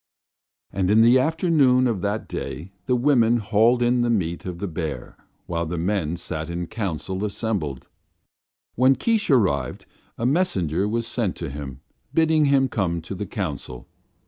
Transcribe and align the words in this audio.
And 0.73 0.89
in 0.89 1.01
the 1.01 1.19
afternoon 1.19 1.85
of 1.85 2.01
that 2.01 2.27
day 2.27 2.71
the 2.87 2.95
women 2.95 3.37
hauled 3.37 3.83
in 3.83 4.01
the 4.01 4.09
meat 4.09 4.45
of 4.45 4.57
the 4.57 4.67
bear 4.67 5.15
while 5.45 5.67
the 5.67 5.77
men 5.77 6.15
sat 6.15 6.49
in 6.49 6.65
council 6.65 7.23
assembled. 7.23 7.87
When 8.73 8.95
Keesh 8.95 9.29
arrived 9.29 9.85
a 10.17 10.25
messenger 10.25 10.87
was 10.89 11.05
sent 11.05 11.35
to 11.35 11.51
him, 11.51 11.81
bidding 12.15 12.45
him 12.45 12.67
come 12.67 12.99
to 13.03 13.13
the 13.13 13.27
council. 13.27 13.87